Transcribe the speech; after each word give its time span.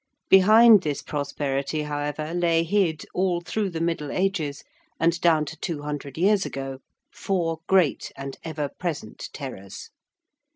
Behind 0.29 0.81
this 0.81 1.03
prosperity, 1.03 1.83
however, 1.83 2.33
lay 2.33 2.63
hid 2.63 3.05
all 3.13 3.39
through 3.39 3.69
the 3.69 3.79
middle 3.79 4.11
ages, 4.11 4.63
and 4.99 5.21
down 5.21 5.45
to 5.45 5.57
two 5.57 5.83
hundred 5.83 6.17
years 6.17 6.43
ago, 6.43 6.79
four 7.13 7.59
great 7.67 8.11
and 8.15 8.35
ever 8.43 8.67
present 8.79 9.29
terrors. 9.31 9.91